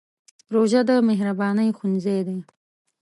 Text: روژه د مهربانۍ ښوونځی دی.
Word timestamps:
روژه 0.53 0.81
د 0.89 0.91
مهربانۍ 1.09 1.69
ښوونځی 1.77 2.19
دی. 2.27 2.39